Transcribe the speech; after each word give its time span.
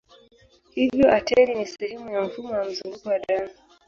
Hivyo 0.75 1.05
ateri 1.17 1.55
ni 1.55 1.65
sehemu 1.67 2.09
ya 2.13 2.21
mfumo 2.21 2.53
wa 2.53 2.65
mzunguko 2.65 3.09
wa 3.09 3.19
damu. 3.19 3.49